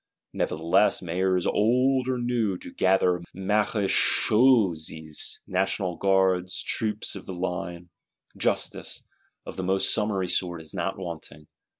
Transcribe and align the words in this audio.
Nevertheless, 0.33 1.03
Mayors 1.03 1.45
old 1.45 2.07
or 2.07 2.17
new 2.17 2.57
do 2.57 2.73
gather 2.73 3.21
Marechaussées, 3.35 5.41
National 5.45 5.95
Guards, 5.95 6.63
Troops 6.63 7.15
of 7.15 7.27
the 7.27 7.35
line; 7.35 7.91
justice, 8.35 9.03
of 9.45 9.57
the 9.57 9.63
most 9.63 9.93
summary 9.93 10.27
sort, 10.27 10.59
is 10.59 10.73
not 10.73 10.97
wanting. 10.97 11.45